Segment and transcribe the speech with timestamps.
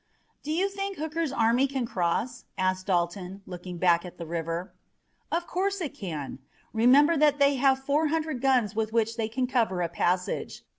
[0.41, 4.73] "Do you think Hooker's army can cross?" asked Dalton, looking at the black river.
[5.31, 6.39] "Of course it can.
[6.73, 10.63] Remember that they have four hundred guns with which they can cover a passage.